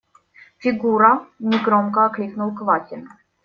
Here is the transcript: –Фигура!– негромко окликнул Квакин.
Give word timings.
–Фигура!– 0.63 1.11
негромко 1.49 1.99
окликнул 2.07 2.49
Квакин. 2.57 3.01